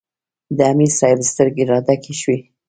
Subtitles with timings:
[0.57, 2.43] د امیر صېب سترګې راډکې شوې ـ